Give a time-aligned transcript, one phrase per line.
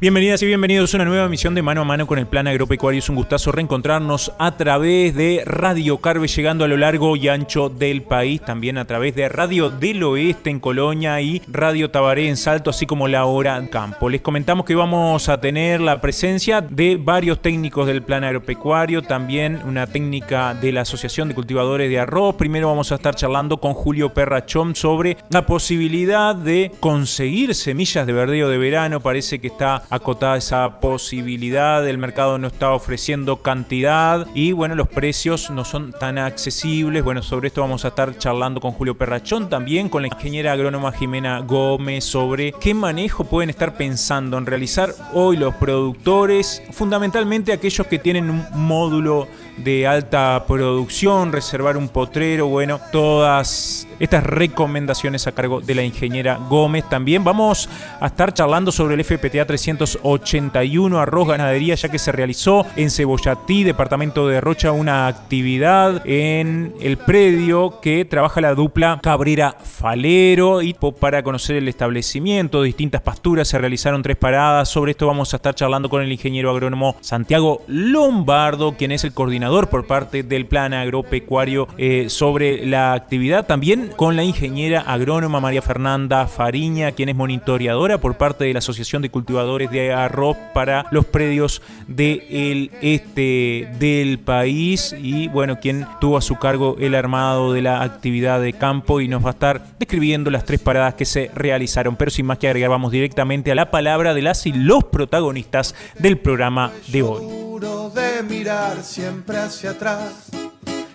[0.00, 3.00] Bienvenidas y bienvenidos a una nueva emisión de Mano a Mano con el Plan Agropecuario.
[3.00, 7.68] Es un gustazo reencontrarnos a través de Radio Carve, llegando a lo largo y ancho
[7.68, 12.38] del país, también a través de Radio del Oeste en Colonia y Radio Tabaré en
[12.38, 14.08] Salto, así como La Hora Campo.
[14.08, 19.60] Les comentamos que vamos a tener la presencia de varios técnicos del Plan Agropecuario, también
[19.66, 22.36] una técnica de la Asociación de Cultivadores de Arroz.
[22.36, 28.14] Primero vamos a estar charlando con Julio Perrachón sobre la posibilidad de conseguir semillas de
[28.14, 29.00] verdeo de verano.
[29.00, 34.88] Parece que está acotada esa posibilidad, el mercado no está ofreciendo cantidad y bueno, los
[34.88, 37.02] precios no son tan accesibles.
[37.02, 40.92] Bueno, sobre esto vamos a estar charlando con Julio Perrachón, también con la ingeniera agrónoma
[40.92, 47.86] Jimena Gómez sobre qué manejo pueden estar pensando en realizar hoy los productores, fundamentalmente aquellos
[47.86, 55.32] que tienen un módulo de alta producción, reservar un potrero, bueno, todas estas recomendaciones a
[55.32, 56.88] cargo de la ingeniera Gómez.
[56.88, 57.68] También vamos
[58.00, 59.46] a estar charlando sobre el FPTA
[59.80, 66.74] 381 Arroz Ganadería, ya que se realizó en Cebollatí, departamento de Rocha, una actividad en
[66.80, 73.48] el predio que trabaja la dupla Cabrera Falero y para conocer el establecimiento, distintas pasturas,
[73.48, 74.68] se realizaron tres paradas.
[74.68, 79.14] Sobre esto vamos a estar charlando con el ingeniero agrónomo Santiago Lombardo, quien es el
[79.14, 83.46] coordinador por parte del plan agropecuario eh, sobre la actividad.
[83.46, 88.58] También con la ingeniera agrónoma María Fernanda Fariña, quien es monitoreadora por parte de la
[88.58, 95.86] Asociación de Cultivadores de Arroz para los predios del este del país y bueno, quien
[96.00, 99.32] tuvo a su cargo el armado de la actividad de campo y nos va a
[99.32, 101.96] estar describiendo las tres paradas que se realizaron.
[101.96, 105.74] Pero sin más que agregar, vamos directamente a la palabra de las y los protagonistas
[105.98, 107.22] del programa de hoy.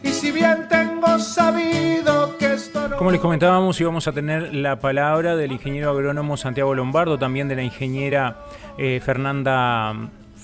[0.05, 2.97] Y si bien tengo sabido que esto no...
[2.97, 7.55] Como les comentábamos, íbamos a tener la palabra del ingeniero agrónomo Santiago Lombardo, también de
[7.55, 8.37] la ingeniera
[8.77, 9.93] eh, Fernanda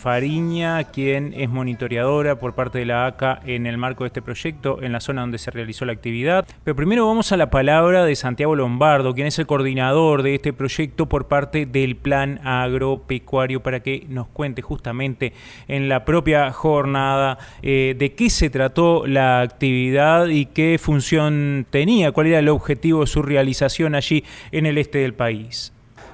[0.01, 4.81] Fariña, quien es monitoreadora por parte de la ACA en el marco de este proyecto,
[4.81, 6.47] en la zona donde se realizó la actividad.
[6.63, 10.53] Pero primero vamos a la palabra de Santiago Lombardo, quien es el coordinador de este
[10.53, 15.33] proyecto por parte del Plan Agropecuario, para que nos cuente justamente
[15.67, 22.11] en la propia jornada eh, de qué se trató la actividad y qué función tenía,
[22.11, 25.73] cuál era el objetivo de su realización allí en el este del país.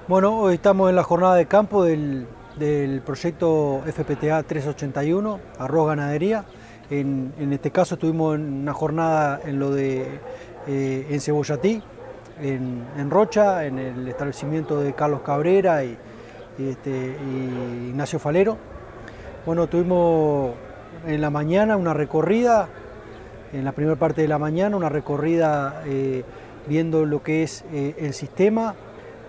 [0.09, 2.27] Bueno, hoy estamos en la jornada de campo del
[2.59, 6.45] del proyecto FPTA 381, arroz ganadería.
[6.89, 10.19] En, este caso tuvimos una jornada en lo de
[10.67, 11.81] eh, en Cebollatí,
[12.41, 15.97] en, Rocha, en el establecimiento de Carlos Cabrera y,
[16.59, 17.15] este,
[17.89, 18.57] Ignacio Falero.
[19.45, 20.53] Bueno, tuvimos
[21.05, 22.69] en la mañana una recorrida,
[23.53, 26.23] en la primera parte de la mañana, una recorrida eh,
[26.67, 28.75] viendo lo que es eh, el sistema.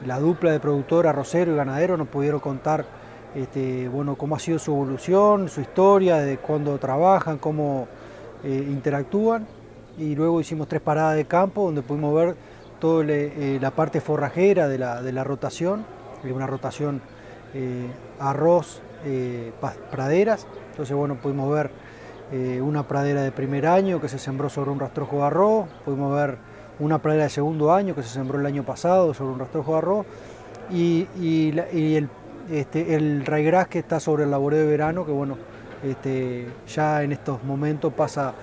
[0.06, 2.97] La dupla de productor arrocero y ganadero nos pudieron contar
[3.34, 7.87] este, bueno, cómo ha sido su evolución, su historia, de cuándo trabajan, cómo
[8.44, 9.47] eh, interactúan.
[9.99, 12.37] Y luego hicimos tres paradas de campo donde pudimos ver
[12.81, 15.84] toda eh, la parte forrajera de la, de la rotación,
[16.25, 17.00] una rotación
[17.55, 18.83] eh, arroz,
[19.91, 20.47] praderas.
[20.71, 21.71] Entonces, bueno, pudimos ver
[22.60, 26.37] una pradera de primer año que se sembró sobre un rastrojo de arroz, pudimos ver
[26.78, 29.78] una pradera de segundo año que se sembró el año pasado sobre un rastrojo de
[29.78, 30.06] arroz
[30.71, 32.06] y,
[32.50, 35.36] este, el raigras que está sobre el laboreo de verano, que bueno,
[35.82, 38.34] este, ya en estos momentos pasa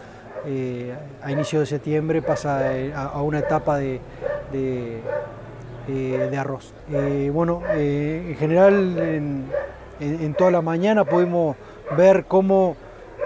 [0.48, 0.94] eh,
[1.24, 4.00] a inicio de septiembre, pasa eh, a, una etapa de,
[4.54, 6.74] eh, arroz.
[7.32, 8.98] bueno, en general
[10.00, 11.56] en, toda la mañana pudimos
[11.98, 12.76] ver cómo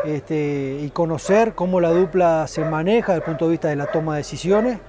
[0.06, 3.88] este, y conocer cómo la dupla se maneja desde el punto de vista de la
[3.88, 4.80] toma de decisiones.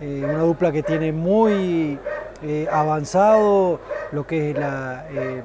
[0.00, 1.98] una dupla que tiene muy
[2.70, 3.80] avanzado
[4.12, 5.42] lo que es la, eh,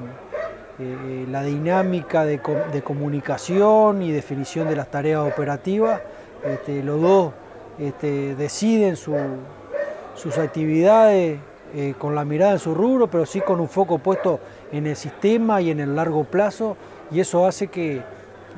[0.80, 2.40] eh, la dinámica de,
[2.84, 6.02] comunicación y definición de las tareas operativas.
[6.46, 7.34] Este, los dos
[7.80, 11.40] este, deciden sus actividades
[11.74, 14.40] eh, con la mirada en su rubro, pero sí con un foco puesto
[14.72, 16.78] en el sistema y en el largo plazo,
[17.12, 18.02] y eso hace que,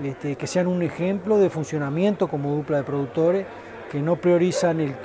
[0.03, 3.45] este, que sean un ejemplo de funcionamiento como dupla de productores,
[3.91, 4.95] que no priorizan el,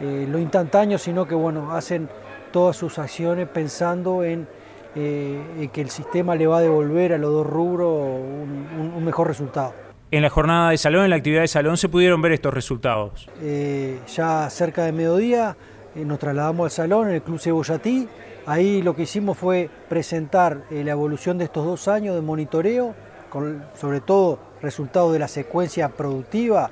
[0.00, 2.08] lo instantáneo, sino que bueno, hacen
[2.52, 4.46] todas sus acciones pensando en
[4.94, 9.72] que el sistema le va a devolver a los dos rubros un mejor resultado.
[10.12, 13.30] En la jornada de salón, en la actividad de salón, se pudieron ver estos resultados.
[13.40, 15.56] Eh, ya cerca de mediodía
[15.94, 18.06] eh, nos trasladamos al salón en el Club Cebollatí.
[18.44, 22.94] Ahí lo que hicimos fue presentar eh, la evolución de estos dos años de monitoreo,
[23.30, 26.70] con, sobre todo resultados de la secuencia productiva,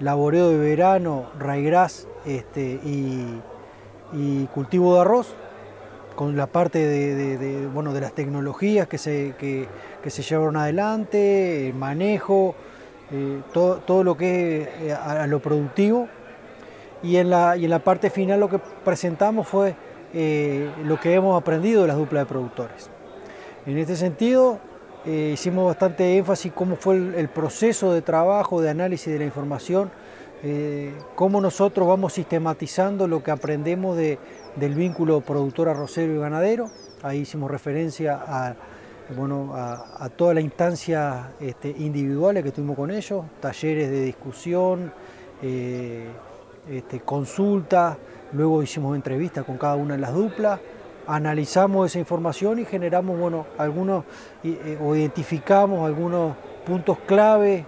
[0.00, 3.40] laboreo de verano, raigras este, y,
[4.52, 5.34] cultivo de arroz,
[6.14, 9.68] con la parte de, bueno, de las tecnologías que se, que,
[10.10, 12.54] se llevaron adelante, el manejo,
[13.10, 16.08] eh, todo, todo, lo que es eh, a, lo productivo.
[17.02, 19.74] Y en, la, y en la parte final lo que presentamos fue
[20.14, 22.90] eh, lo que hemos aprendido de las duplas de productores.
[23.66, 24.58] En este sentido,
[25.06, 29.90] hicimos bastante énfasis cómo fue el, proceso de trabajo, de análisis de la información,
[31.14, 34.18] cómo nosotros vamos sistematizando lo que aprendemos de,
[34.56, 36.70] del vínculo productor arrocero y ganadero.
[37.02, 38.54] Ahí hicimos referencia a
[39.10, 44.92] bueno, a, instancia este, individuales que tuvimos con ellos, talleres de discusión,
[45.42, 46.08] eh,
[46.70, 47.98] este, consultas,
[48.32, 50.58] luego hicimos entrevistas con cada una de las duplas,
[51.06, 54.04] analizamos esa información y generamos, bueno, algunos,
[54.42, 57.66] eh, o identificamos algunos puntos clave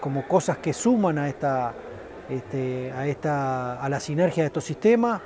[0.00, 1.72] como cosas que suman a esta,
[2.36, 5.20] este, a, esta, a la sinergia de estos sistemas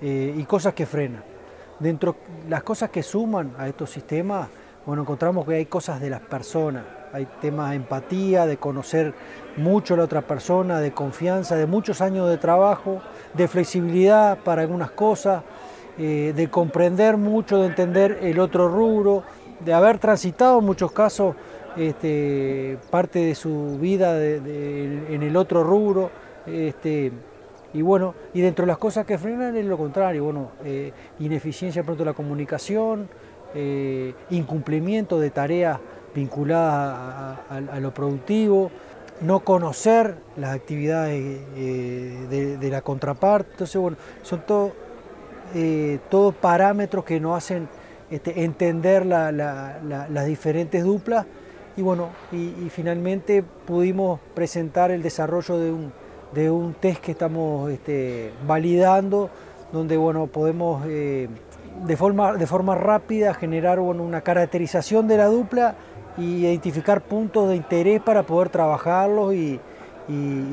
[0.00, 1.22] eh, y cosas que frenan.
[1.78, 2.16] Dentro
[2.48, 4.48] las cosas que suman a estos sistemas,
[4.86, 9.14] bueno, encontramos que hay cosas de las personas, hay temas de empatía, de conocer
[9.56, 13.00] mucho a la otra persona, de confianza, de muchos años de trabajo,
[13.34, 15.42] de flexibilidad para algunas cosas,
[15.98, 19.24] eh, de comprender mucho, de entender el otro rubro,
[19.60, 21.36] de haber transitado en muchos casos
[21.76, 26.10] este, parte de su vida en el otro rubro.
[26.46, 27.12] Este,
[27.74, 31.82] y bueno, y dentro de las cosas que frenan es lo contrario, bueno, eh, ineficiencia
[31.82, 33.08] pronto de la comunicación,
[33.54, 35.78] eh, incumplimiento de tareas
[36.14, 38.70] vinculadas a, lo productivo,
[39.22, 43.52] no conocer las actividades eh, de, la contraparte.
[43.52, 44.42] Entonces, bueno, son
[46.10, 47.68] todos parámetros que nos hacen
[48.10, 51.24] este, entender las diferentes duplas
[51.76, 55.92] y bueno, y finalmente pudimos presentar el desarrollo de un
[56.32, 59.30] de un test que estamos este, validando,
[59.72, 61.28] donde bueno, podemos eh,
[61.86, 65.74] de, forma, de forma rápida generar bueno, una caracterización de la dupla
[66.16, 69.60] y identificar puntos de interés para poder trabajarlos y,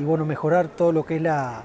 [0.04, 1.64] bueno, mejorar todo lo que es la,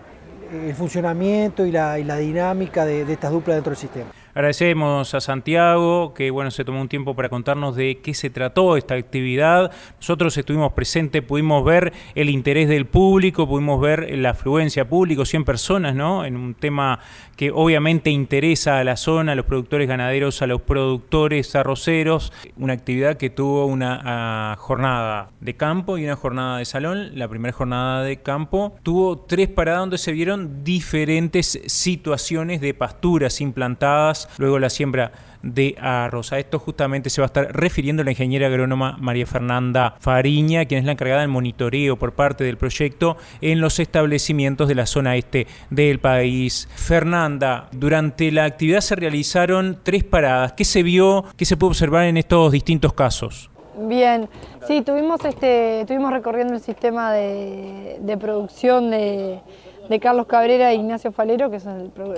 [0.51, 4.09] el funcionamiento y la, dinámica de, de estas duplas dentro del sistema.
[4.35, 8.75] Agradecemos a Santiago que bueno se tomó un tiempo para contarnos de qué se trató
[8.75, 9.71] esta actividad.
[9.95, 15.45] Nosotros estuvimos presentes, pudimos ver el interés del público, pudimos ver la afluencia público, 100
[15.45, 16.25] personas, ¿no?
[16.25, 16.99] En un tema
[17.37, 22.33] que obviamente interesa a la zona, a los productores ganaderos, a los productores arroceros.
[22.57, 27.17] Una actividad que tuvo una jornada de campo y una jornada de salón.
[27.17, 33.39] La primera jornada de campo tuvo tres paradas donde se vieron diferentes situaciones de pasturas
[33.39, 35.11] implantadas luego la siembra
[35.45, 36.33] de arroz.
[36.33, 40.79] A esto justamente se va a estar refiriendo la ingeniera agrónoma María Fernanda Fariña, quien
[40.79, 45.15] es la encargada del monitoreo por parte del proyecto en los establecimientos de la zona
[45.15, 46.67] este del país.
[46.75, 50.53] Fernanda, durante la actividad se realizaron tres paradas.
[50.53, 53.51] ¿Qué se vio, qué se puede observar en estos distintos casos?
[53.77, 54.29] Bien,
[54.65, 59.41] sí, tuvimos, este, tuvimos recorriendo el sistema de producción de
[59.89, 61.65] de Carlos Cabrera e Ignacio Falero, que es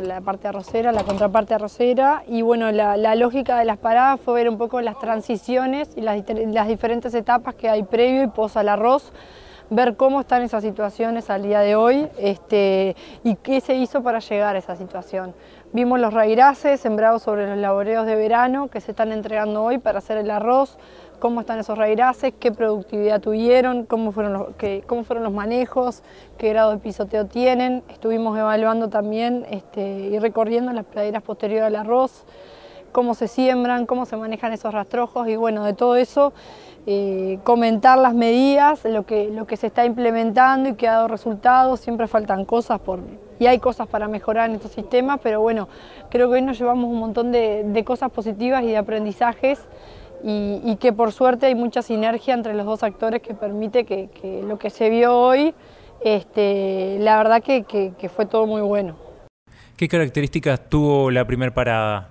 [0.01, 4.49] la parte arrocera, la contraparte arrocera, y bueno, la, lógica de las paradas fue ver
[4.49, 9.11] un poco las transiciones y las, diferentes etapas que hay previo y pos al arroz,
[9.69, 14.19] ver cómo están esas situaciones al día de hoy este, y qué se hizo para
[14.19, 15.33] llegar a esa situación.
[15.73, 19.97] Vimos los rairaces sembrados sobre los laboreos de verano que se están entregando hoy para
[19.97, 20.77] hacer el arroz,
[21.19, 24.47] cómo están esos raíces, qué productividad tuvieron, cómo fueron, los,
[24.85, 26.03] cómo fueron los manejos,
[26.37, 27.83] qué grado de pisoteo tienen.
[27.89, 32.25] Estuvimos evaluando también este, y recorriendo las praderas posteriores al arroz,
[32.91, 36.33] cómo se siembran, cómo se manejan esos rastrojos y bueno, de todo eso
[36.85, 41.07] eh, comentar las medidas, lo que, lo que se está implementando y que ha dado
[41.09, 43.01] resultados, siempre faltan cosas por,
[43.39, 45.67] y hay cosas para mejorar en estos sistemas, pero bueno,
[46.09, 49.59] creo que hoy nos llevamos un montón de, de cosas positivas y de aprendizajes
[50.23, 54.09] y, que por suerte hay mucha sinergia entre los dos actores que permite que,
[54.45, 55.53] lo que se vio hoy,
[56.03, 58.95] este, la verdad que, fue todo muy bueno.
[59.75, 62.09] ¿Qué características tuvo la primera parada?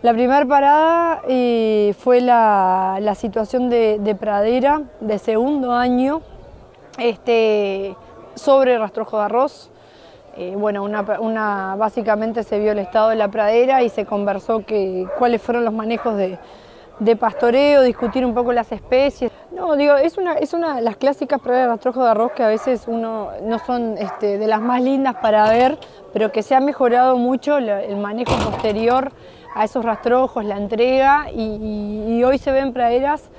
[0.00, 6.22] La primera parada eh, fue la, situación de, pradera de segundo año
[6.98, 7.94] este,
[8.34, 9.70] sobre rastrojo de arroz.
[10.36, 15.06] Eh, bueno, una, básicamente se vio el estado de la pradera y se conversó que,
[15.18, 16.38] cuáles fueron los manejos de,
[17.16, 19.30] pastoreo, discutir un poco las especies.
[19.50, 22.42] No, digo, es una, es una de las clásicas praderas de rastrojos de arroz que
[22.42, 25.78] a veces uno no son este, de las más lindas para ver,
[26.12, 29.12] pero que se ha mejorado mucho el manejo posterior
[29.54, 33.30] a esos rastrojos, la entrega, y, hoy se ven praderas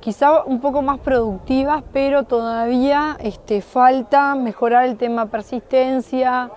[0.00, 6.50] quizá un poco más productivas, pero todavía este, falta mejorar el tema persistencia,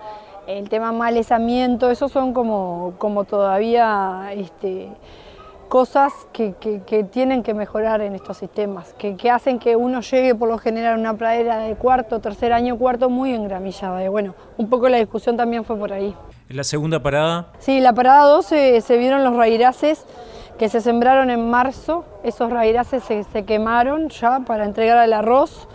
[0.46, 4.88] el tema malezamiento, esos son como, como todavía este,
[5.70, 6.52] cosas que,
[7.12, 10.98] tienen que mejorar en estos sistemas, que, hacen que uno llegue por lo general a
[10.98, 14.04] una pradera de cuarto, tercer año, cuarto muy engramillada.
[14.04, 16.12] Y bueno, un poco la discusión también fue por ahí.
[16.48, 17.52] ¿En la segunda parada?
[17.60, 20.04] Sí, la parada 12 se vieron los rairaces
[20.58, 25.68] que se sembraron en marzo, esos raíces se, quemaron ya para entregar al arroz.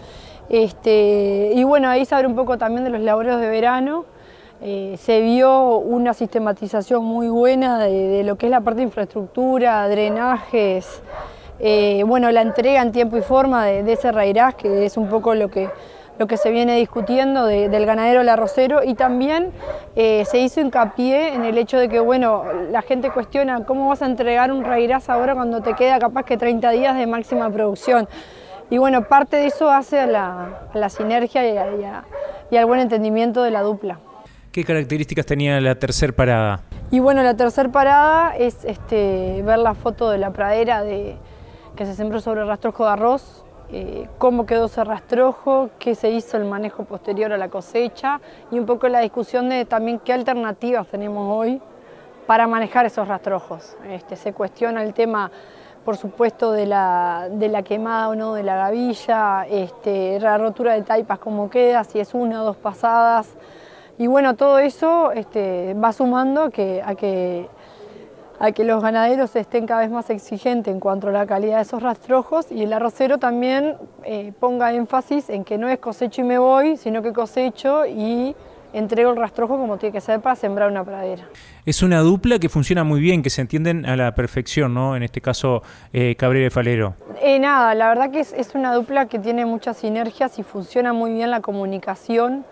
[0.49, 4.03] Este, y bueno, ahí se abre un poco también de los labores de verano.
[4.67, 9.87] Eh, se vio una sistematización muy buena de, lo que es la parte de infraestructura,
[9.87, 11.03] drenajes,
[11.59, 15.35] eh, bueno, la entrega en tiempo y forma de, ese raíraz, que es un poco
[15.35, 15.69] lo que
[16.17, 19.51] lo que se viene discutiendo del ganadero al arrocero y también
[19.95, 24.01] eh, se hizo hincapié en el hecho de que, bueno, la gente cuestiona cómo vas
[24.01, 28.07] a entregar un rairaz ahora cuando te queda capaz que 30 días de máxima producción.
[28.71, 31.45] Y bueno, parte de eso hace a la, sinergia
[32.49, 33.99] y, al buen entendimiento de la dupla.
[34.55, 36.61] ¿Qué características tenía la tercer parada?
[36.89, 41.17] Y bueno, la tercer parada es este, ver la foto de la pradera de,
[41.75, 46.09] que se sembró sobre el rastrojo de arroz, eh, cómo quedó ese rastrojo, qué se
[46.09, 50.13] hizo el manejo posterior a la cosecha y un poco la discusión de también qué
[50.13, 51.61] alternativas tenemos hoy
[52.25, 53.75] para manejar esos rastrojos.
[53.89, 55.31] Este, se cuestiona el tema,
[55.83, 57.27] por supuesto, de la,
[57.65, 62.13] quemada o no de la gavilla, este, la rotura de taipas, cómo queda, si es
[62.13, 63.35] una o dos pasadas.
[63.97, 67.49] Y bueno, todo eso este, va sumando a que
[68.39, 71.61] a que los ganaderos estén cada vez más exigentes en cuanto a la calidad de
[71.63, 76.25] esos rastrojos y el arrocero también eh, ponga énfasis en que no es cosecho y
[76.25, 78.35] me voy, sino que cosecho y
[78.73, 81.23] entrego el rastrojo como tiene que ser para sembrar una pradera.
[81.65, 84.97] Es una dupla que funciona muy bien, que se entienden a la perfección, ¿no?
[84.97, 86.95] En este caso, eh, Cabrera y Falero.
[87.21, 91.13] Eh, nada, la verdad que es, una dupla que tiene muchas sinergias y funciona muy
[91.13, 92.45] bien la comunicación,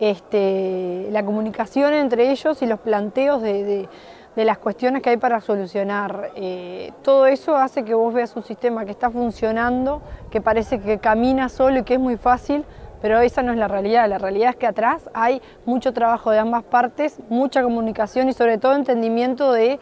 [0.00, 3.88] este, la comunicación entre ellos y los planteos de
[4.36, 6.30] las cuestiones que hay para solucionar.
[6.36, 10.00] Eh, todo eso hace que vos veas un sistema que está funcionando,
[10.30, 12.64] que parece que camina solo y que es muy fácil,
[13.02, 14.08] pero esa no es la realidad.
[14.08, 18.58] La realidad es que atrás hay mucho trabajo de ambas partes, mucha comunicación y sobre
[18.58, 19.80] todo entendimiento de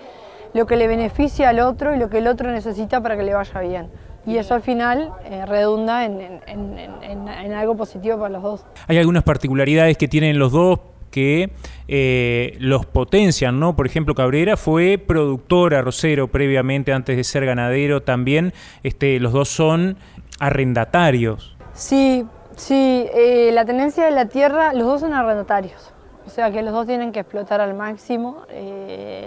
[0.55, 3.35] lo que le beneficia al otro y lo que el otro necesita para que le
[3.35, 3.91] vaya bien.
[4.27, 8.65] Y eso al final eh, redunda en, en algo positivo para los dos.
[8.89, 10.81] Hay algunas particularidades que tienen los dos
[11.11, 11.51] que
[11.89, 13.77] eh, los potencian, ¿no?
[13.77, 18.53] Por ejemplo, Cabrera fue productor arrocero previamente, antes de ser ganadero también.
[18.83, 19.97] Este, los dos son
[20.41, 21.57] arrendatarios.
[21.73, 25.93] Sí, sí, eh, la tenencia de la tierra, los dos son arrendatarios.
[26.27, 28.43] O sea que los dos tienen que explotar al máximo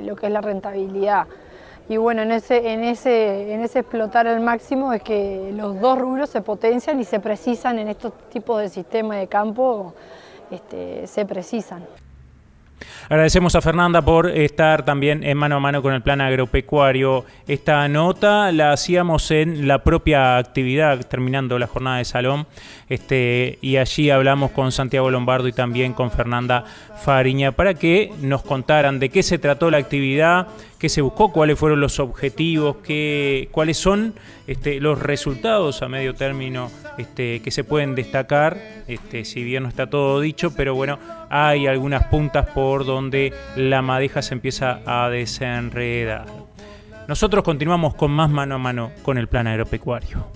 [0.03, 1.27] lo que es la rentabilidad.
[1.89, 5.97] Y bueno, en ese, en, ese, en ese explotar al máximo es que los dos
[5.97, 9.95] rubros se potencian y se precisan en estos tipos de sistemas de campo
[10.51, 11.83] este, se precisan.
[13.09, 17.25] Agradecemos a Fernanda por estar también en mano a mano con el plan agropecuario.
[17.47, 22.45] Esta nota la hacíamos en la propia actividad, terminando la jornada de salón,
[22.87, 26.65] este, y allí hablamos con Santiago Lombardo y también con Fernanda
[27.03, 30.47] Fariña para que nos contaran de qué se trató la actividad,
[30.79, 34.15] qué se buscó, cuáles fueron los objetivos, qué, cuáles son
[34.47, 38.57] este, los resultados a medio término este, que se pueden destacar,
[38.87, 40.97] este, si bien no está todo dicho, pero bueno,
[41.29, 46.25] hay algunas puntas por donde la madeja se empieza a desenredar.
[47.07, 50.27] Nosotros continuamos con más mano a mano con el plan agropecuario.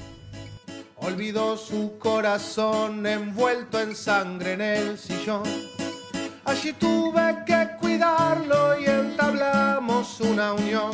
[0.98, 5.44] Olvidó su corazón envuelto en sangre en el sillón.
[6.46, 10.92] Allí tuve que cuidarlo y entablamos una unión.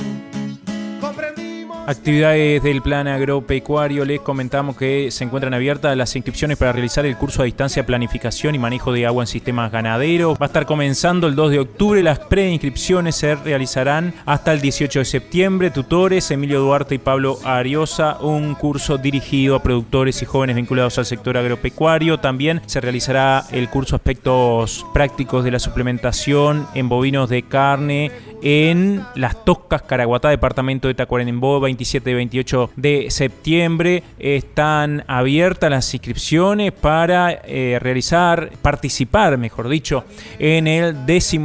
[1.90, 7.18] Actividades del plan agropecuario, les comentamos que se encuentran abiertas las inscripciones para realizar el
[7.18, 10.38] curso a distancia Planificación y Manejo de Agua en Sistemas Ganaderos.
[10.40, 15.00] Va a estar comenzando el 2 de octubre, las preinscripciones se realizarán hasta el 18
[15.00, 15.72] de septiembre.
[15.72, 21.08] Tutores Emilio Duarte y Pablo Ariosa, un curso dirigido a productores y jóvenes vinculados al
[21.08, 22.20] sector agropecuario.
[22.20, 29.04] También se realizará el curso Aspectos Prácticos de la Suplementación en bovinos de carne en
[29.16, 34.04] Las Toscas, Caraguatá, departamento de Tacuarembó, 27 y 28 de septiembre.
[34.20, 40.04] Están abiertas las inscripciones para eh, realizar, participar, mejor dicho,
[40.40, 41.40] en el 12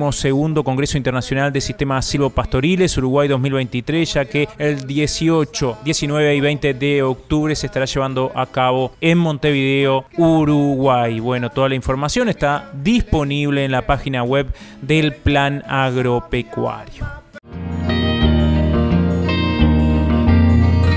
[0.64, 7.02] Congreso Internacional de Sistemas Silvopastoriles Uruguay 2023, ya que el 18, 19 y 20 de
[7.04, 11.20] octubre se estará llevando a cabo en Montevideo, Uruguay.
[11.20, 17.23] Bueno, toda la información está disponible en la página web del Plan Agropecuario.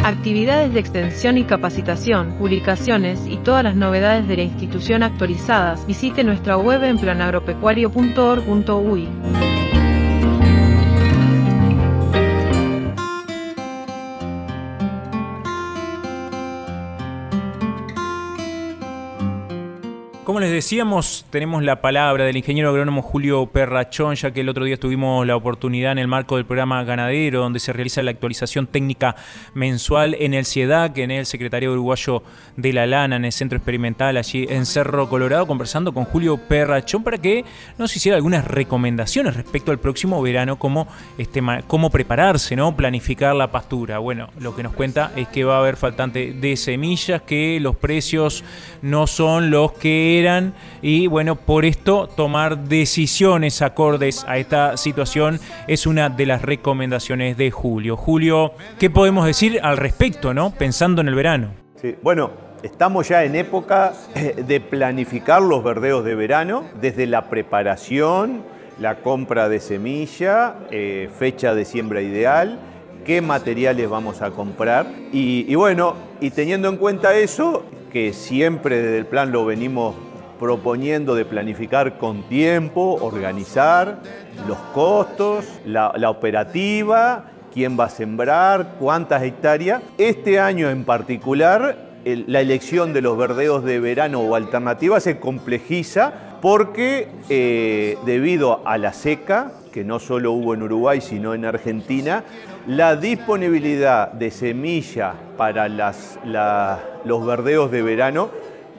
[0.08, 6.24] Actividades de extensión y capacitación, publicaciones y todas las novedades de la institución actualizadas, visite
[6.24, 9.57] nuestra web en planagropecuario.org.uy.
[20.48, 24.77] les decíamos, tenemos la palabra del ingeniero agrónomo Julio Perrachón, ya que el otro día
[24.77, 29.18] tuvimos la oportunidad en el marco del programa Ganadero, donde se realiza la actualización técnica
[29.54, 32.24] mensual en el CIEDAC, en el Secretario Uruguayo
[32.56, 37.04] de la Lana, en el Centro Experimental, allí en Cerro Colorado, conversando con Julio Perrachón
[37.04, 37.44] para que
[37.77, 40.88] nos hiciera algunas recomendaciones respecto al próximo verano, cómo,
[41.18, 42.74] este, cómo prepararse, ¿no?
[42.74, 43.98] planificar la pastura.
[43.98, 47.75] Bueno, lo que nos cuenta es que va a haber faltante de semillas, que los
[47.75, 48.46] precios
[48.82, 50.20] no son los que
[50.82, 57.38] y bueno, por esto tomar decisiones acordes a esta situación es una de las recomendaciones
[57.38, 57.98] de Julio.
[57.98, 60.51] Julio, ¿qué podemos decir al respecto, no?
[60.51, 61.51] Pensando en el verano.
[62.01, 68.41] Bueno, Estamos ya en época eh, de planificar los verdeos de verano, desde la preparación,
[68.79, 72.60] la compra de semilla, eh, fecha de siembra ideal,
[73.06, 74.88] qué materiales vamos a comprar.
[75.13, 79.96] y, bueno, y teniendo en cuenta eso, que siempre desde el plan lo venimos
[80.39, 84.00] proponiendo de planificar con tiempo, organizar
[84.48, 89.82] los costos, la, operativa, quién va a sembrar, cuántas hectáreas.
[89.98, 96.13] Este año en particular, la elección de los verdeos de verano o alternativa se complejiza
[96.41, 102.24] porque eh, debido a la seca, que no solo hubo en Uruguay, sino en Argentina,
[102.68, 108.29] la disponibilidad de semilla para los verdeos de verano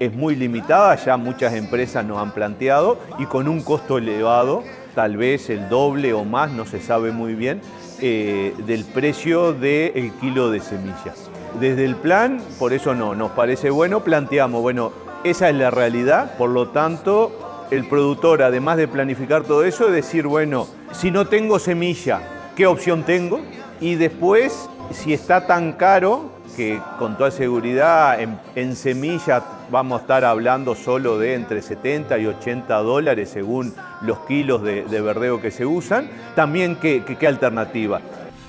[0.01, 4.63] es muy limitada, ya muchas empresas nos han planteado, y con un costo elevado,
[4.95, 7.61] tal vez el doble o más, no se sabe muy bien,
[8.01, 11.31] eh, del precio del kilo de semillas.
[11.61, 14.93] Desde el plan, por eso no, nos parece bueno, planteamos, bueno,
[15.25, 19.93] esa es la realidad, por lo tanto, el productor, además de planificar todo eso, es
[19.93, 22.21] decir, bueno, si no tengo semilla,
[22.55, 23.41] ¿qué opción tengo?
[23.81, 30.03] Y después, si está tan caro, que con toda seguridad en, en semilla vamos a
[30.03, 35.51] estar hablando solo de entre 70 y 80 dólares según los kilos de, verdeo que
[35.51, 36.09] se usan.
[36.35, 38.01] También, ¿qué, qué, alternativa?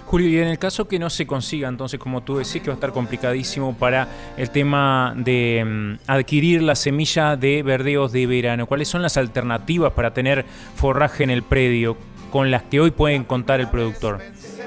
[0.06, 2.74] Julio, y en el caso que no se consiga, entonces, como tú decís, que va
[2.74, 8.66] a estar complicadísimo para el tema de mm, adquirir la semilla de verdeos de verano,
[8.66, 11.96] ¿cuáles son las alternativas para tener forraje en el predio
[12.30, 14.20] con las que hoy pueden contar el productor?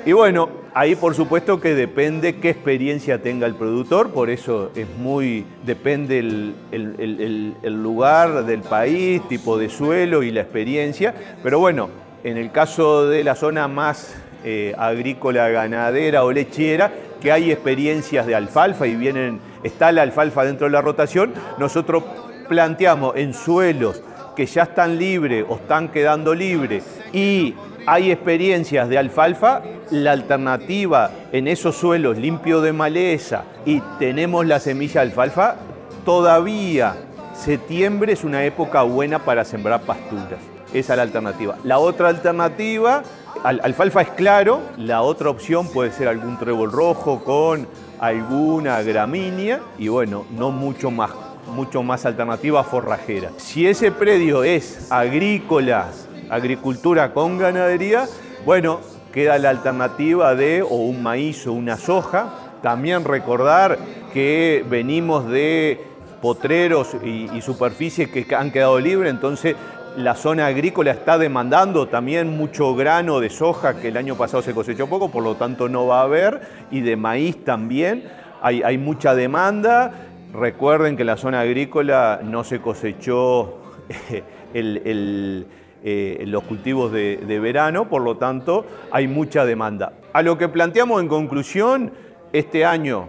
[0.05, 4.89] Y bueno, ahí por supuesto que depende qué experiencia tenga el productor, por eso es
[4.99, 11.91] muy, depende el, lugar del país, tipo de suelo y la experiencia, pero bueno,
[12.25, 18.27] en el caso de la zona más eh, agrícola, ganadera o lechera, que hay experiencias
[18.27, 22.03] de alfalfa y vienen, está la alfalfa dentro de la rotación, nosotros
[22.49, 24.03] planteamos en suelos
[24.35, 27.55] que ya están libres o están quedando libres y
[27.87, 34.61] hay experiencias de alfalfa, la alternativa en esos suelos limpios de maleza y tenemos la
[34.61, 35.57] semilla de alfalfa,
[36.05, 36.95] todavía
[37.35, 40.41] septiembre es una época buena para sembrar pasturas.
[40.73, 41.57] Esa es la alternativa.
[41.65, 43.03] La otra alternativa,
[43.43, 47.67] alfalfa es claro, la otra opción puede ser algún trébol rojo con
[48.01, 51.11] alguna gramínea y bueno, no mucho más
[51.55, 53.31] mucho más alternativa forrajera.
[53.37, 55.89] Si ese predio es agrícola,
[56.31, 58.07] agricultura con ganadería,
[58.45, 58.81] bueno,
[59.13, 62.59] queda la alternativa de o un maíz o una soja.
[62.63, 63.79] También recordar
[64.13, 65.81] que venimos de
[66.21, 69.57] potreros y, superficies que han quedado libres, entonces
[69.97, 74.55] la zona agrícola está demandando también mucho grano de soja que el año pasado se
[74.55, 78.05] cosechó poco, por lo tanto no va a haber, y de maíz también.
[78.45, 79.93] Hay, mucha demanda.
[80.33, 83.59] Recuerden que la zona agrícola no se cosechó
[84.55, 85.47] el
[85.85, 89.93] eh, los cultivos de, verano, por lo tanto hay mucha demanda.
[90.13, 91.93] A lo que planteamos en conclusión,
[92.33, 93.09] este año,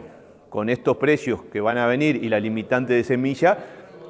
[0.49, 3.57] con estos precios que van a venir y la limitante de semilla,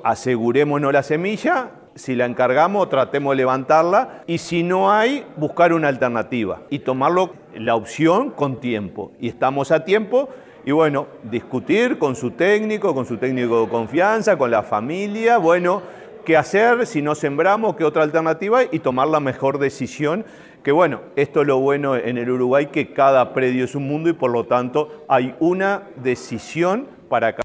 [0.04, 5.88] asegurémonos la semilla si la encargamos, tratemos de levantarla y si no hay, buscar una
[5.88, 9.12] alternativa y tomarlo la opción con tiempo.
[9.19, 10.30] Y estamos a tiempo
[10.65, 15.82] y bueno, discutir con su técnico, con su técnico de confianza, con la familia, bueno,
[16.24, 20.26] qué hacer si no sembramos, qué otra alternativa y tomar la mejor decisión.
[20.64, 24.10] Que bueno, esto es lo bueno en el Uruguay, que cada predio es un mundo
[24.10, 27.42] y por lo tanto hay una decisión para cada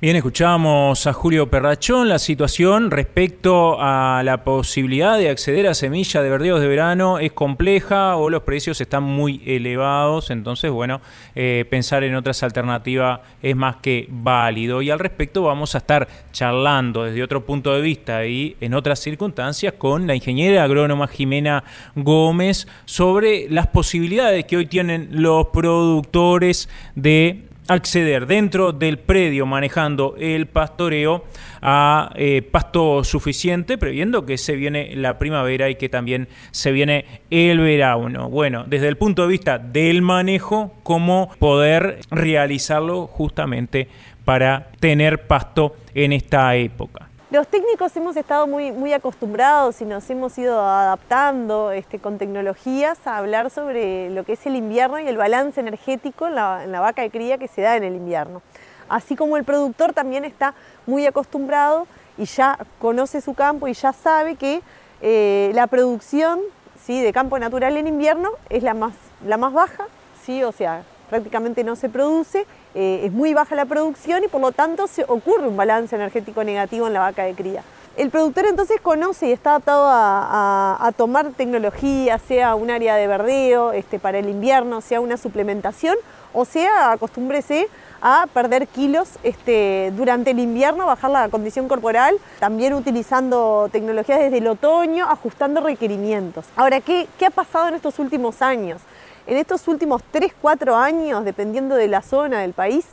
[0.00, 6.22] Bien, escuchamos a Julio Perrachón la situación respecto a la posibilidad de acceder a semilla
[6.22, 11.00] de verdeos de verano es compleja o los precios están muy elevados, entonces bueno,
[11.34, 14.82] eh, pensar en otras alternativas es más que válido.
[14.82, 19.00] Y al respecto vamos a estar charlando desde otro punto de vista y en otras
[19.00, 21.64] circunstancias con la ingeniera agrónoma Jimena
[21.96, 30.16] Gómez sobre las posibilidades que hoy tienen los productores de acceder dentro del predio manejando
[30.18, 31.24] el pastoreo
[31.62, 37.04] a eh, pasto suficiente, previendo que se viene la primavera y que también se viene
[37.30, 38.28] el verano.
[38.28, 43.88] Bueno, desde el punto de vista del manejo, cómo poder realizarlo justamente
[44.24, 47.07] para tener pasto en esta época.
[47.30, 53.06] Los técnicos hemos estado muy, muy acostumbrados y nos hemos ido adaptando este, con tecnologías
[53.06, 57.02] a hablar sobre lo que es el invierno y el balance energético en la, vaca
[57.02, 58.40] de cría que se da en el invierno.
[58.88, 60.54] Así como el productor también está
[60.86, 61.86] muy acostumbrado
[62.16, 64.62] y ya conoce su campo y ya sabe que
[65.02, 66.40] eh, la producción
[66.82, 67.02] ¿sí?
[67.02, 69.84] de campo natural en invierno es la más, la más baja,
[70.24, 70.42] ¿sí?
[70.44, 74.52] o sea, prácticamente no se produce, eh, es muy baja la producción y por lo
[74.52, 77.62] tanto se ocurre un balance energético negativo en la vaca de cría.
[77.98, 83.72] El productor entonces conoce y está adaptado a, tomar tecnología, sea un área de verdeo
[83.72, 85.96] este, para el invierno, sea una suplementación,
[86.32, 87.68] o sea, acostúmbrese
[88.00, 94.38] a perder kilos este, durante el invierno, bajar la condición corporal, también utilizando tecnologías desde
[94.38, 96.46] el otoño, ajustando requerimientos.
[96.54, 98.80] Ahora, ¿qué, qué ha pasado en estos últimos años?
[99.28, 102.86] En estos últimos 3, 4 años, dependiendo de la zona del país,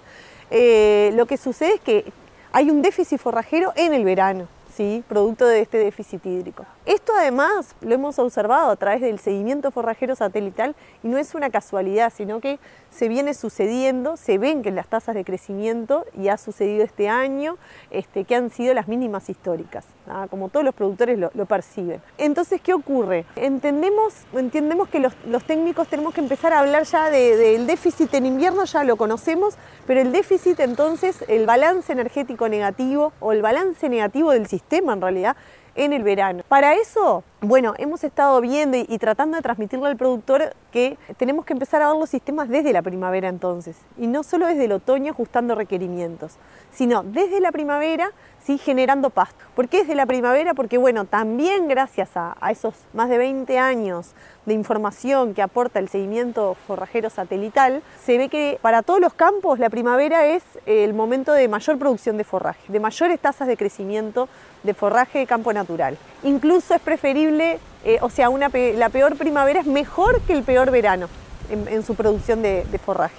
[0.52, 2.12] eh, lo que sucede es que
[2.52, 5.02] hay un déficit forrajero en el verano, ¿sí?
[5.08, 6.66] producto de este déficit hídrico.
[6.86, 11.50] Esto además lo hemos observado a través del seguimiento forrajero satelital y no es una
[11.50, 12.60] casualidad, sino que
[12.92, 17.58] se viene sucediendo, se ven que las tasas de crecimiento, y ha sucedido este año,
[17.90, 19.86] este, que han sido las mínimas históricas,
[20.30, 22.02] como todos los productores lo, perciben.
[22.18, 23.26] Entonces, ¿qué ocurre?
[23.36, 25.14] Entendemos, entendemos que los,
[25.46, 29.56] técnicos tenemos que empezar a hablar ya del déficit en invierno, ya lo conocemos,
[29.88, 35.02] pero el déficit entonces, el balance energético negativo o el balance negativo del sistema en
[35.02, 35.36] realidad,
[35.76, 36.44] en el verano.
[36.48, 41.54] Para eso, bueno, hemos estado viendo y, tratando de transmitirle al productor que tenemos que
[41.54, 45.12] empezar a ver los sistemas desde la primavera entonces, y no solo desde el otoño
[45.12, 46.38] ajustando requerimientos,
[46.74, 48.12] sino desde la primavera
[48.44, 48.58] ¿sí?
[48.58, 49.44] generando pasto.
[49.56, 50.54] ¿Por qué desde la primavera?
[50.54, 54.14] Porque bueno, también gracias a, a esos más de 20 años
[54.46, 59.60] de información que aporta el seguimiento forrajero satelital, se ve que para todos los campos
[59.60, 64.30] la primavera es el momento de mayor producción de forraje, de mayores tasas de crecimiento
[64.64, 65.98] de forraje de campo natural.
[66.24, 70.72] Incluso es preferible, eh, o sea, una, la peor primavera es mejor que el peor
[70.72, 71.08] verano
[71.50, 73.16] en, su producción de, forraje.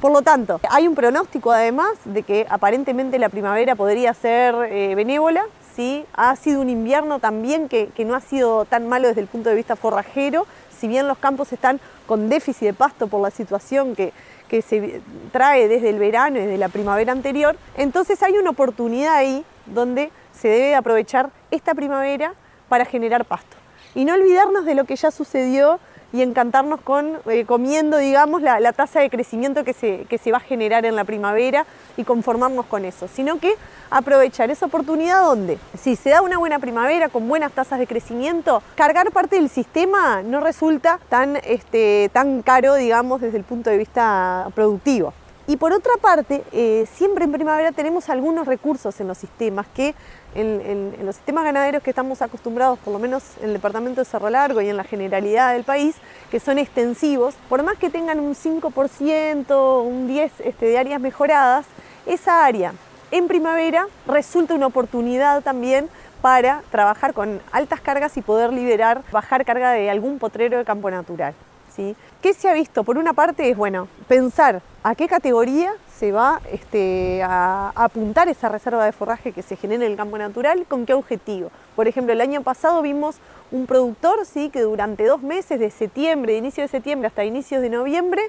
[0.00, 4.94] Por lo tanto, hay un pronóstico además de que aparentemente la primavera podría ser eh,
[4.94, 5.44] benévola,
[5.76, 6.04] ¿sí?
[6.14, 9.50] ha sido un invierno también que, que, no ha sido tan malo desde el punto
[9.50, 10.46] de vista forrajero,
[10.76, 14.12] si bien los campos están con déficit de pasto por la situación que,
[14.48, 19.14] que se trae desde el verano y desde la primavera anterior, entonces hay una oportunidad
[19.14, 22.34] ahí donde se debe aprovechar esta primavera
[22.70, 23.58] para generar pasto.
[23.94, 25.80] Y no olvidarnos de lo que ya sucedió
[26.12, 30.38] y encantarnos con eh, comiendo, digamos, la, tasa de crecimiento que se, que se va
[30.38, 33.54] a generar en la primavera y conformarnos con eso, sino que
[33.90, 38.62] aprovechar esa oportunidad donde, si se da una buena primavera con buenas tasas de crecimiento,
[38.76, 43.78] cargar parte del sistema no resulta tan, este, tan caro, digamos, desde el punto de
[43.78, 45.12] vista productivo.
[45.50, 49.96] Y por otra parte, eh, siempre en primavera tenemos algunos recursos en los sistemas que
[50.34, 54.30] en, los sistemas ganaderos que estamos acostumbrados, por lo menos en el departamento de Cerro
[54.30, 55.96] Largo y en la generalidad del país,
[56.30, 61.66] que son extensivos, por más que tengan un 5%, un 10% este, de áreas mejoradas,
[62.06, 62.72] esa área
[63.10, 65.88] en primavera resulta una oportunidad también
[66.22, 70.90] para trabajar con altas cargas y poder liberar, bajar carga de algún potrero de campo
[70.90, 71.34] natural.
[71.74, 71.96] ¿sí?
[72.22, 72.84] ¿Qué se ha visto?
[72.84, 78.48] Por una parte es, bueno, pensar a qué categoría se va este, a, apuntar esa
[78.48, 81.50] reserva de forraje que se genera en el campo natural, con qué objetivo.
[81.76, 83.16] Por ejemplo, el año pasado vimos
[83.50, 84.48] un productor ¿sí?
[84.48, 88.22] que durante dos meses, de septiembre, de inicio de septiembre hasta inicios de noviembre,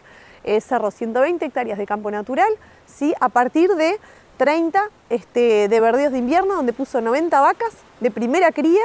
[0.43, 2.49] eh, cerró 120 hectáreas de campo natural,
[2.87, 3.13] ¿sí?
[3.21, 3.97] a partir de
[4.35, 8.81] 30 este, de verdeos de invierno donde puso 90 vacas de primera cría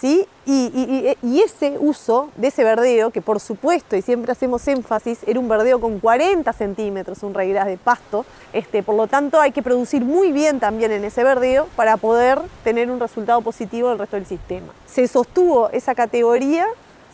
[0.00, 0.26] ¿sí?
[0.46, 5.48] Y, ese uso de ese verdeo, que por supuesto, y siempre hacemos énfasis, era un
[5.48, 10.04] verdeo con 40 centímetros, un regras de pasto, este, por lo tanto hay que producir
[10.04, 14.26] muy bien también en ese verdeo para poder tener un resultado positivo del resto del
[14.26, 14.72] sistema.
[14.86, 16.66] Se sostuvo esa categoría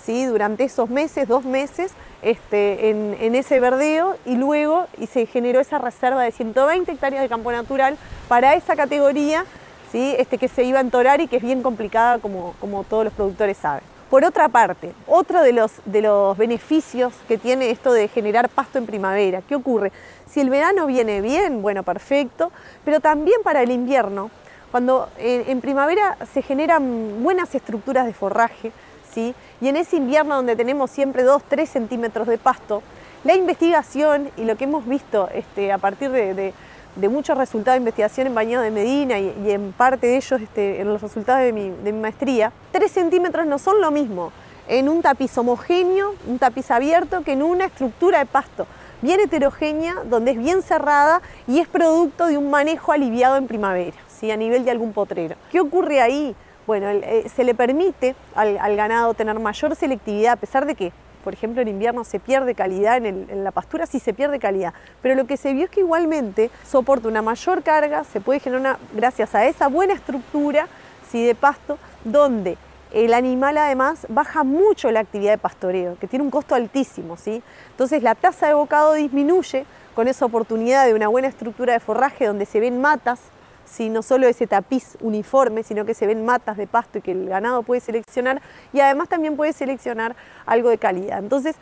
[0.05, 0.25] ¿sí?
[0.27, 5.61] durante esos meses, dos meses, este, en, en, ese verdeo y luego y se generó
[5.61, 7.97] esa reserva de 120 hectáreas de campo natural
[8.29, 9.45] para esa categoría
[9.92, 12.55] este, que se iba a entorar y que es bien complicada como,
[12.88, 13.83] todos los productores saben.
[14.09, 19.42] Por otra parte, otro de los, beneficios que tiene esto de generar pasto en primavera,
[19.48, 19.92] ¿qué ocurre?
[20.29, 22.50] Si el verano viene bien, bueno, perfecto,
[22.85, 24.31] pero también para el invierno,
[24.70, 28.72] cuando en, primavera se generan buenas estructuras de forraje,
[29.12, 29.35] ¿sí?
[29.61, 32.83] y en ese invierno donde tenemos siempre 2-3 centímetros de pasto,
[33.22, 36.55] la investigación y lo que hemos visto este, a partir de
[36.96, 40.88] muchos resultados de investigación en Bañado de Medina y, en parte de ellos este, en
[40.88, 44.33] los resultados de mi, maestría, 3 centímetros no son lo mismo
[44.68, 48.66] en un tapiz homogéneo, un tapiz abierto, que en una estructura de pasto
[49.03, 53.96] bien heterogénea, donde es bien cerrada y es producto de un manejo aliviado en primavera,
[54.09, 54.31] ¿sí?
[54.31, 55.37] a nivel de algún potrero.
[55.50, 56.37] ¿Qué ocurre ahí?
[56.66, 60.92] Bueno, eh, se le permite al ganado tener mayor selectividad, a pesar de que
[61.23, 65.15] por ejemplo, en invierno se pierde calidad, en, la pastura sí se pierde calidad, pero
[65.15, 69.35] lo que se vio es que igualmente soporta una mayor carga, se puede generar gracias
[69.35, 70.69] a esa buena estructura
[71.11, 71.25] ¿sí?
[71.25, 72.57] de pasto, donde
[72.93, 77.43] el animal además baja mucho la actividad de pastoreo, que tiene un costo altísimo, ¿sí?
[77.71, 82.27] Entonces la tasa de bocado disminuye con esa oportunidad de una buena estructura de forraje
[82.27, 83.21] donde se ven matas,
[83.88, 87.29] no solo ese tapiz uniforme, sino que se ven matas de pasto y que el
[87.29, 88.42] ganado puede seleccionar
[88.73, 91.18] y además también puede seleccionar algo de calidad.
[91.18, 91.57] Entonces,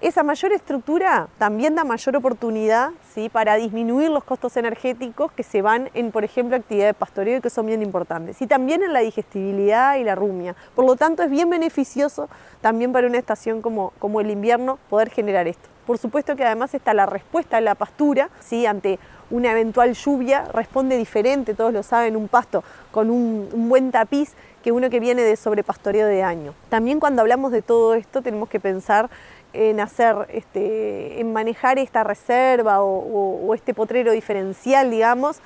[0.00, 3.28] esa mayor estructura también da mayor oportunidad ¿sí?
[3.28, 7.40] para disminuir los costos energéticos que se van en, por ejemplo, actividades de pastoreo y
[7.42, 8.40] que son bien importantes.
[8.40, 10.56] Y también en la digestibilidad y la rumia.
[10.74, 12.30] Por lo tanto, es bien beneficioso
[12.62, 15.68] también para una estación como, como el invierno poder generar esto.
[15.86, 18.64] Por supuesto que además está la respuesta de la pastura, ¿sí?
[18.64, 18.98] ante
[19.30, 24.72] una eventual lluvia responde diferente, todos lo saben, un pasto con un, buen tapiz que
[24.72, 26.54] uno que viene de sobrepastoreo de año.
[26.68, 29.08] También cuando hablamos de todo esto tenemos que pensar
[29.52, 35.40] en hacer, este, en manejar esta reserva o, este potrero diferencial, digamos,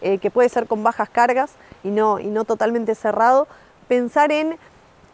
[0.00, 3.48] eh, que puede ser con bajas cargas y no, y no totalmente cerrado,
[3.88, 4.56] pensar en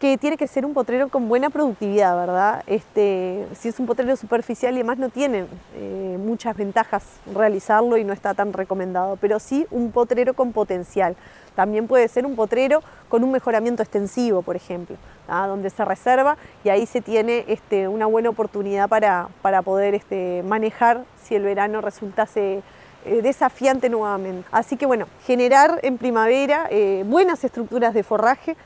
[0.03, 2.65] que tiene que ser un potrero con buena productividad, ¿verdad?
[2.67, 8.03] Este, si es un potrero superficial y demás no tiene eh, muchas ventajas realizarlo y
[8.03, 11.15] no está tan recomendado, pero sí un potrero con potencial.
[11.55, 14.97] También puede ser un potrero con un mejoramiento extensivo, por ejemplo,
[15.29, 20.43] donde se reserva y ahí se tiene este, una buena oportunidad para, para poder este,
[20.45, 22.65] manejar si el verano resultase
[23.05, 24.49] eh, desafiante nuevamente.
[24.51, 28.57] Así que bueno, generar en primavera eh, buenas estructuras de forraje,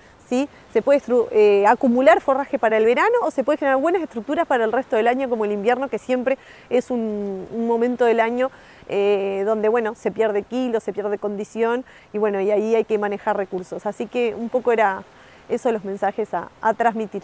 [0.73, 1.01] se puede
[1.33, 4.97] eh, acumular forraje para el verano o se puede generar buenas estructuras para el resto
[4.97, 6.39] del año como el invierno, que siempre
[6.71, 8.51] es un, momento del año
[8.89, 12.99] eh, donde bueno, se pierde kilo, se pierde condición y bueno, y ahí hay que
[12.99, 13.87] manejar recursos.
[13.87, 15.03] Así que un poco era
[15.49, 17.23] eso los mensajes a, transmitir.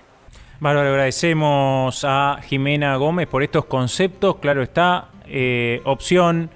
[0.60, 6.50] Bueno, agradecemos a Jimena Gómez por estos conceptos, claro está, eh, opción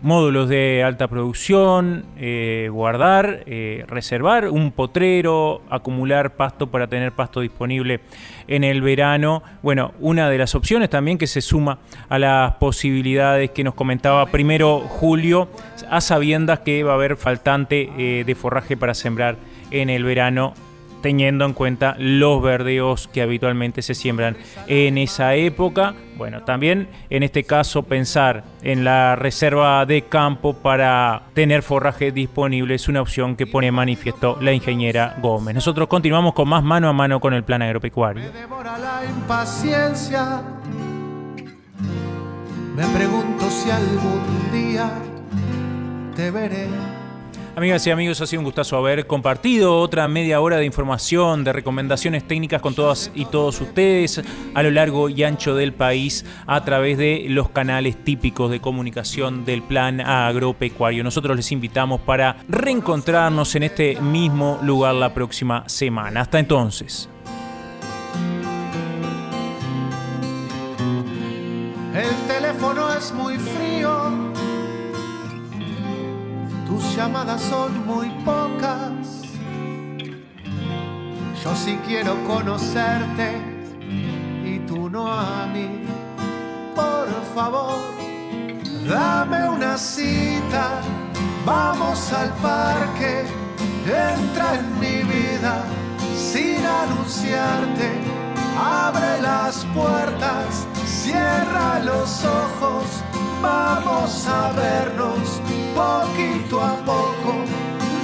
[0.00, 7.40] módulos de alta producción, eh, guardar, eh, reservar un potrero, acumular pasto para tener pasto
[7.40, 8.00] disponible
[8.46, 9.42] en el verano.
[9.62, 14.26] Bueno, una de las opciones también que se suma a las posibilidades que nos comentaba
[14.26, 15.48] primero Julio,
[15.90, 19.36] a sabiendas que va a haber faltante eh, de forraje para sembrar
[19.70, 20.54] en el verano
[21.02, 25.94] teniendo en cuenta los verdeos que habitualmente se siembran en esa época.
[26.16, 32.74] Bueno, también en este caso pensar en la reserva de campo para tener forraje disponible
[32.74, 35.54] es una opción que pone manifiesto la ingeniera Gómez.
[35.54, 38.24] Nosotros continuamos con más mano a mano con el plan agropecuario.
[42.76, 44.88] Me pregunto si algún día
[46.14, 46.68] te veré
[47.58, 51.52] Amigas y amigos, ha sido un gustazo haber compartido otra media hora de información, de
[51.52, 54.22] recomendaciones técnicas con todas y todos ustedes
[54.54, 59.44] a lo largo y ancho del país a través de los canales típicos de comunicación
[59.44, 61.02] del plan agropecuario.
[61.02, 66.20] Nosotros les invitamos para reencontrarnos en este mismo lugar la próxima semana.
[66.20, 67.08] Hasta entonces.
[71.92, 74.37] El teléfono es muy frío
[76.68, 79.22] tus llamadas son muy pocas.
[81.42, 83.40] Yo sí quiero conocerte
[84.44, 85.86] y tú no a mí.
[86.74, 87.78] Por favor,
[88.86, 90.82] dame una cita,
[91.46, 93.24] vamos al parque,
[93.86, 95.64] entra en mi vida
[96.14, 97.88] sin anunciarte,
[98.56, 103.02] abre las puertas, cierra los ojos,
[103.40, 105.40] vamos a vernos
[105.74, 107.44] poquito a poco,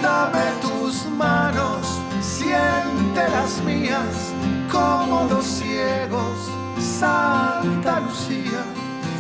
[0.03, 4.33] dame tus manos, siente las mías
[4.71, 8.63] como los ciegos, Santa Lucía,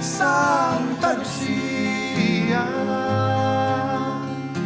[0.00, 2.66] Santa Lucía,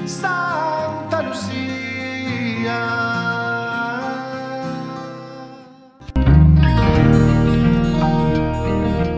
[0.06, 1.77] Santa Lucía.